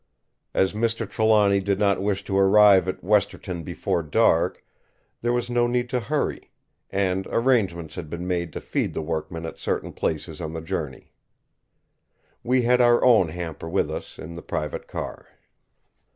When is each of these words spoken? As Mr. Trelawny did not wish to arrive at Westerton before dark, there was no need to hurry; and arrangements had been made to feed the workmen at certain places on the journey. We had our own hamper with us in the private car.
As 0.55 0.73
Mr. 0.73 1.07
Trelawny 1.07 1.59
did 1.59 1.77
not 1.77 2.01
wish 2.01 2.23
to 2.23 2.35
arrive 2.35 2.87
at 2.87 3.03
Westerton 3.03 3.61
before 3.61 4.01
dark, 4.01 4.65
there 5.21 5.31
was 5.31 5.47
no 5.47 5.67
need 5.67 5.91
to 5.91 5.99
hurry; 5.99 6.49
and 6.89 7.27
arrangements 7.29 7.93
had 7.93 8.09
been 8.09 8.27
made 8.27 8.51
to 8.53 8.61
feed 8.61 8.95
the 8.95 9.03
workmen 9.03 9.45
at 9.45 9.59
certain 9.59 9.93
places 9.93 10.41
on 10.41 10.53
the 10.53 10.61
journey. 10.61 11.13
We 12.41 12.63
had 12.63 12.81
our 12.81 13.05
own 13.05 13.27
hamper 13.27 13.69
with 13.69 13.91
us 13.91 14.17
in 14.17 14.33
the 14.33 14.41
private 14.41 14.87
car. 14.87 15.27